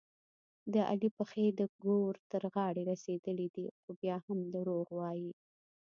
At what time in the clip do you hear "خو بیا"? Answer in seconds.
3.79-4.15